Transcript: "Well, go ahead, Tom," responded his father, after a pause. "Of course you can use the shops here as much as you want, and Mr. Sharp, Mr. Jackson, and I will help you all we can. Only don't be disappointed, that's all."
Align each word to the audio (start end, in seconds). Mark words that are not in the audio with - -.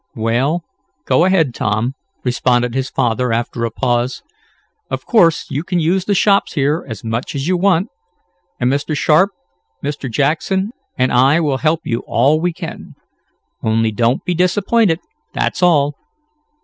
"Well, 0.15 0.63
go 1.05 1.25
ahead, 1.25 1.53
Tom," 1.53 1.93
responded 2.23 2.73
his 2.73 2.89
father, 2.89 3.31
after 3.31 3.63
a 3.65 3.69
pause. 3.69 4.23
"Of 4.89 5.05
course 5.05 5.51
you 5.51 5.63
can 5.63 5.79
use 5.79 6.05
the 6.05 6.15
shops 6.15 6.53
here 6.53 6.83
as 6.89 7.03
much 7.03 7.35
as 7.35 7.47
you 7.47 7.55
want, 7.55 7.89
and 8.59 8.71
Mr. 8.71 8.97
Sharp, 8.97 9.29
Mr. 9.83 10.11
Jackson, 10.11 10.71
and 10.97 11.11
I 11.13 11.39
will 11.39 11.57
help 11.59 11.81
you 11.83 11.99
all 12.07 12.41
we 12.41 12.51
can. 12.51 12.95
Only 13.61 13.91
don't 13.91 14.25
be 14.25 14.33
disappointed, 14.33 15.01
that's 15.35 15.61
all." 15.61 15.93